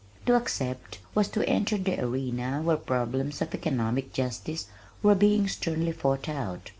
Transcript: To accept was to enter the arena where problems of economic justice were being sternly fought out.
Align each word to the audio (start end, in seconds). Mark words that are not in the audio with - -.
To 0.25 0.33
accept 0.33 0.97
was 1.13 1.27
to 1.27 1.47
enter 1.47 1.77
the 1.77 2.03
arena 2.03 2.63
where 2.63 2.75
problems 2.75 3.39
of 3.39 3.53
economic 3.53 4.11
justice 4.13 4.65
were 5.03 5.13
being 5.13 5.47
sternly 5.47 5.91
fought 5.91 6.27
out. 6.27 6.69